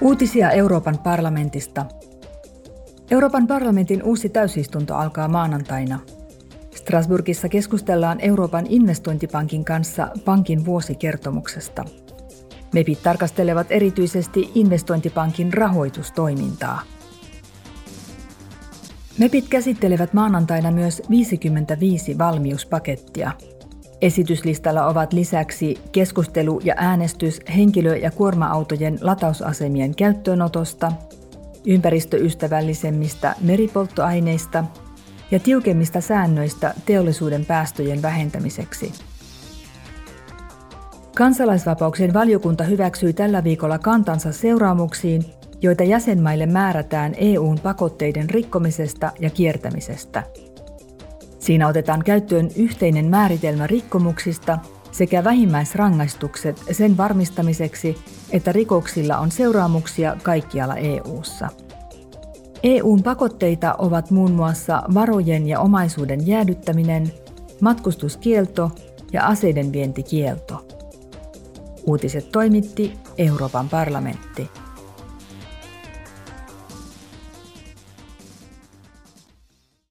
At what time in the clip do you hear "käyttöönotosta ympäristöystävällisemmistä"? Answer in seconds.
29.94-33.34